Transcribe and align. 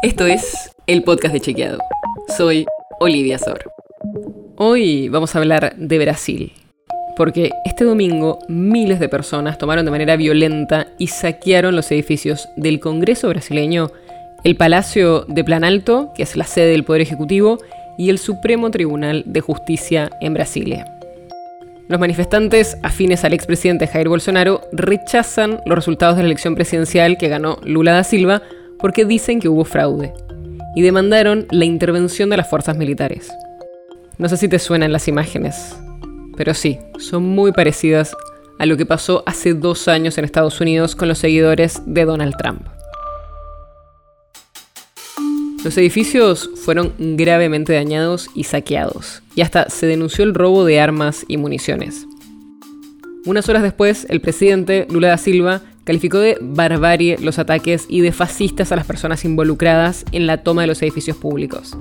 Esto 0.00 0.26
es 0.26 0.70
el 0.86 1.02
podcast 1.02 1.34
de 1.34 1.40
Chequeado. 1.40 1.78
Soy 2.36 2.66
Olivia 3.00 3.36
Sor. 3.36 3.72
Hoy 4.54 5.08
vamos 5.08 5.34
a 5.34 5.40
hablar 5.40 5.74
de 5.76 5.98
Brasil, 5.98 6.52
porque 7.16 7.50
este 7.64 7.82
domingo 7.82 8.38
miles 8.46 9.00
de 9.00 9.08
personas 9.08 9.58
tomaron 9.58 9.84
de 9.84 9.90
manera 9.90 10.14
violenta 10.14 10.86
y 10.98 11.08
saquearon 11.08 11.74
los 11.74 11.90
edificios 11.90 12.48
del 12.56 12.78
Congreso 12.78 13.28
brasileño, 13.28 13.90
el 14.44 14.54
Palacio 14.54 15.24
de 15.26 15.42
Planalto, 15.42 16.12
que 16.14 16.22
es 16.22 16.36
la 16.36 16.44
sede 16.44 16.70
del 16.70 16.84
Poder 16.84 17.02
Ejecutivo, 17.02 17.58
y 17.98 18.10
el 18.10 18.18
Supremo 18.18 18.70
Tribunal 18.70 19.24
de 19.26 19.40
Justicia 19.40 20.10
en 20.20 20.32
Brasilia. 20.32 20.94
Los 21.88 21.98
manifestantes 21.98 22.78
afines 22.84 23.24
al 23.24 23.32
expresidente 23.32 23.88
Jair 23.88 24.08
Bolsonaro 24.08 24.60
rechazan 24.70 25.60
los 25.66 25.74
resultados 25.74 26.14
de 26.14 26.22
la 26.22 26.26
elección 26.26 26.54
presidencial 26.54 27.18
que 27.18 27.26
ganó 27.26 27.58
Lula 27.64 27.94
da 27.94 28.04
Silva 28.04 28.42
porque 28.78 29.04
dicen 29.04 29.40
que 29.40 29.48
hubo 29.48 29.64
fraude 29.64 30.12
y 30.74 30.82
demandaron 30.82 31.46
la 31.50 31.64
intervención 31.64 32.30
de 32.30 32.36
las 32.36 32.48
fuerzas 32.48 32.76
militares. 32.76 33.30
No 34.18 34.28
sé 34.28 34.36
si 34.36 34.48
te 34.48 34.58
suenan 34.58 34.92
las 34.92 35.08
imágenes, 35.08 35.76
pero 36.36 36.54
sí, 36.54 36.78
son 36.98 37.24
muy 37.24 37.52
parecidas 37.52 38.16
a 38.58 38.66
lo 38.66 38.76
que 38.76 38.86
pasó 38.86 39.22
hace 39.26 39.54
dos 39.54 39.88
años 39.88 40.18
en 40.18 40.24
Estados 40.24 40.60
Unidos 40.60 40.96
con 40.96 41.08
los 41.08 41.18
seguidores 41.18 41.82
de 41.86 42.04
Donald 42.04 42.34
Trump. 42.36 42.62
Los 45.64 45.76
edificios 45.76 46.48
fueron 46.64 46.94
gravemente 46.98 47.72
dañados 47.72 48.28
y 48.34 48.44
saqueados, 48.44 49.22
y 49.34 49.42
hasta 49.42 49.68
se 49.68 49.86
denunció 49.86 50.24
el 50.24 50.34
robo 50.34 50.64
de 50.64 50.80
armas 50.80 51.24
y 51.26 51.36
municiones. 51.36 52.06
Unas 53.24 53.48
horas 53.48 53.62
después, 53.62 54.06
el 54.08 54.20
presidente 54.20 54.86
Lula 54.88 55.08
da 55.08 55.18
Silva 55.18 55.60
calificó 55.88 56.18
de 56.18 56.36
barbarie 56.38 57.16
los 57.18 57.38
ataques 57.38 57.86
y 57.88 58.02
de 58.02 58.12
fascistas 58.12 58.72
a 58.72 58.76
las 58.76 58.84
personas 58.84 59.24
involucradas 59.24 60.04
en 60.12 60.26
la 60.26 60.42
toma 60.42 60.60
de 60.60 60.66
los 60.66 60.82
edificios 60.82 61.16
públicos. 61.16 61.78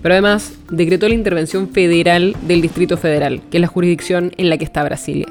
Pero 0.00 0.14
además 0.14 0.54
decretó 0.70 1.06
la 1.06 1.14
intervención 1.14 1.68
federal 1.68 2.34
del 2.40 2.62
Distrito 2.62 2.96
Federal, 2.96 3.42
que 3.50 3.58
es 3.58 3.60
la 3.60 3.66
jurisdicción 3.66 4.32
en 4.38 4.48
la 4.48 4.56
que 4.56 4.64
está 4.64 4.82
Brasilia. 4.82 5.26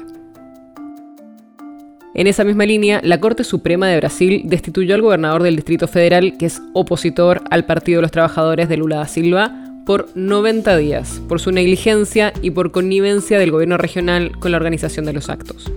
En 2.14 2.28
esa 2.28 2.44
misma 2.44 2.66
línea, 2.66 3.00
la 3.02 3.18
Corte 3.18 3.42
Suprema 3.42 3.88
de 3.88 3.96
Brasil 3.96 4.42
destituyó 4.44 4.94
al 4.94 5.02
gobernador 5.02 5.42
del 5.42 5.56
Distrito 5.56 5.88
Federal, 5.88 6.36
que 6.38 6.46
es 6.46 6.62
opositor 6.72 7.42
al 7.50 7.64
Partido 7.64 7.98
de 7.98 8.02
los 8.02 8.12
Trabajadores 8.12 8.68
de 8.68 8.76
Lula 8.76 8.98
da 8.98 9.08
Silva, 9.08 9.52
por 9.84 10.06
90 10.14 10.76
días, 10.76 11.20
por 11.28 11.40
su 11.40 11.50
negligencia 11.50 12.32
y 12.42 12.52
por 12.52 12.70
connivencia 12.70 13.40
del 13.40 13.50
gobierno 13.50 13.76
regional 13.76 14.38
con 14.38 14.52
la 14.52 14.58
organización 14.58 15.04
de 15.04 15.14
los 15.14 15.28
actos. 15.28 15.72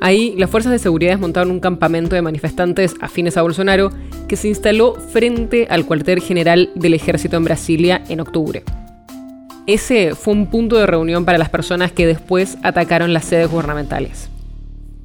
Ahí, 0.00 0.34
las 0.36 0.48
fuerzas 0.48 0.72
de 0.72 0.78
seguridad 0.78 1.12
desmontaron 1.12 1.50
un 1.50 1.60
campamento 1.60 2.14
de 2.14 2.22
manifestantes 2.22 2.94
afines 3.00 3.36
a 3.36 3.42
Bolsonaro 3.42 3.90
que 4.28 4.36
se 4.36 4.48
instaló 4.48 4.94
frente 4.94 5.66
al 5.70 5.86
cuartel 5.86 6.20
general 6.20 6.70
del 6.74 6.94
ejército 6.94 7.36
en 7.36 7.44
Brasilia 7.44 8.04
en 8.08 8.20
octubre. 8.20 8.62
Ese 9.66 10.14
fue 10.14 10.34
un 10.34 10.46
punto 10.46 10.76
de 10.76 10.86
reunión 10.86 11.24
para 11.24 11.36
las 11.36 11.50
personas 11.50 11.92
que 11.92 12.06
después 12.06 12.56
atacaron 12.62 13.12
las 13.12 13.24
sedes 13.24 13.50
gubernamentales. 13.50 14.30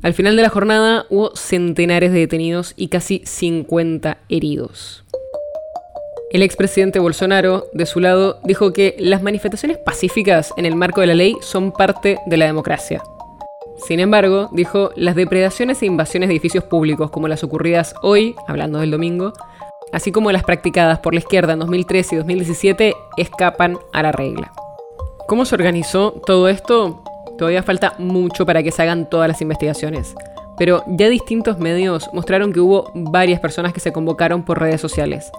Al 0.04 0.14
final 0.14 0.36
de 0.36 0.42
la 0.42 0.50
jornada 0.50 1.06
hubo 1.10 1.36
centenares 1.36 2.12
de 2.12 2.20
detenidos 2.20 2.74
y 2.76 2.90
casi 2.90 3.24
50 3.26 4.20
heridos. 4.30 5.04
El 6.32 6.44
expresidente 6.44 7.00
Bolsonaro, 7.00 7.68
de 7.74 7.86
su 7.86 8.00
lado, 8.00 8.40
dijo 8.44 8.74
que 8.74 8.96
las 9.00 9.22
manifestaciones 9.22 9.78
pacíficas 9.78 10.54
en 10.58 10.66
el 10.66 10.76
marco 10.76 11.02
de 11.02 11.08
la 11.08 11.14
ley 11.14 11.36
son 11.42 11.72
parte 11.72 12.20
de 12.26 12.38
la 12.38 12.46
democracia. 12.46 13.02
Sin 13.88 14.00
embargo, 14.00 14.48
dijo, 14.54 14.92
las 14.96 15.16
depredaciones 15.16 15.82
e 15.82 15.86
invasiones 15.86 16.30
de 16.30 16.36
edificios 16.36 16.64
públicos 16.64 17.12
como 17.12 17.28
las 17.28 17.44
ocurridas 17.44 17.94
hoy, 18.02 18.36
hablando 18.48 18.80
del 18.80 18.92
domingo, 18.92 19.34
así 19.92 20.14
como 20.14 20.32
las 20.32 20.44
practicadas 20.44 21.00
por 21.00 21.14
la 21.14 21.20
izquierda 21.20 21.54
en 21.54 21.60
2013 21.60 22.16
y 22.16 22.18
2017, 22.20 22.94
escapan 23.18 23.78
a 23.92 24.02
la 24.02 24.14
regla. 24.14 24.54
¿Cómo 25.28 25.44
se 25.44 25.56
organizó 25.56 26.14
todo 26.26 26.48
esto? 26.48 27.04
Todavía 27.38 27.62
falta 27.62 27.96
mucho 27.98 28.46
para 28.46 28.64
que 28.64 28.72
se 28.72 28.82
hagan 28.82 29.10
todas 29.10 29.28
las 29.28 29.42
investigaciones, 29.42 30.16
pero 30.58 30.84
ya 30.88 31.10
distintos 31.10 31.60
medios 31.60 32.10
mostraron 32.14 32.54
que 32.54 32.62
hubo 32.62 32.90
varias 32.94 33.42
personas 33.42 33.74
que 33.74 33.82
se 33.82 33.92
convocaron 33.92 34.44
por 34.44 34.62
redes 34.62 34.80
sociales. 34.80 35.30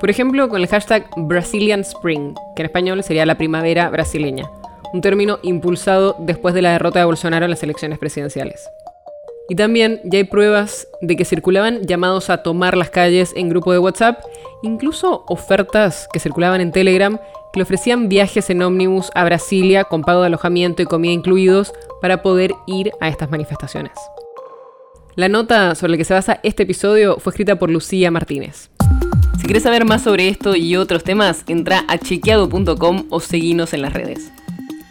Por 0.00 0.10
ejemplo, 0.10 0.50
con 0.50 0.60
el 0.60 0.68
hashtag 0.68 1.08
Brazilian 1.16 1.80
Spring, 1.80 2.34
que 2.54 2.62
en 2.62 2.66
español 2.66 3.02
sería 3.02 3.24
la 3.24 3.38
primavera 3.38 3.88
brasileña, 3.88 4.50
un 4.96 5.02
término 5.02 5.38
impulsado 5.42 6.16
después 6.18 6.54
de 6.54 6.62
la 6.62 6.72
derrota 6.72 6.98
de 6.98 7.04
Bolsonaro 7.04 7.44
en 7.44 7.50
las 7.50 7.62
elecciones 7.62 7.98
presidenciales. 7.98 8.68
Y 9.48 9.54
también 9.54 10.00
ya 10.04 10.18
hay 10.18 10.24
pruebas 10.24 10.88
de 11.00 11.16
que 11.16 11.24
circulaban 11.24 11.82
llamados 11.82 12.30
a 12.30 12.42
tomar 12.42 12.76
las 12.76 12.90
calles 12.90 13.32
en 13.36 13.48
grupo 13.48 13.72
de 13.72 13.78
WhatsApp, 13.78 14.24
incluso 14.62 15.24
ofertas 15.28 16.08
que 16.12 16.18
circulaban 16.18 16.60
en 16.60 16.72
Telegram 16.72 17.18
que 17.52 17.60
le 17.60 17.62
ofrecían 17.62 18.08
viajes 18.08 18.50
en 18.50 18.62
ómnibus 18.62 19.10
a 19.14 19.24
Brasilia 19.24 19.84
con 19.84 20.02
pago 20.02 20.22
de 20.22 20.26
alojamiento 20.28 20.82
y 20.82 20.86
comida 20.86 21.12
incluidos 21.12 21.72
para 22.00 22.22
poder 22.22 22.54
ir 22.66 22.90
a 23.00 23.08
estas 23.08 23.30
manifestaciones. 23.30 23.92
La 25.14 25.28
nota 25.28 25.74
sobre 25.74 25.92
la 25.92 25.98
que 25.98 26.04
se 26.04 26.14
basa 26.14 26.40
este 26.42 26.64
episodio 26.64 27.18
fue 27.18 27.30
escrita 27.30 27.56
por 27.56 27.70
Lucía 27.70 28.10
Martínez. 28.10 28.70
Si 29.38 29.44
quieres 29.44 29.62
saber 29.62 29.84
más 29.84 30.02
sobre 30.02 30.28
esto 30.28 30.56
y 30.56 30.76
otros 30.76 31.04
temas, 31.04 31.44
entra 31.46 31.84
a 31.88 31.98
chequeado.com 31.98 33.04
o 33.10 33.20
seguinos 33.20 33.74
en 33.74 33.82
las 33.82 33.92
redes. 33.92 34.32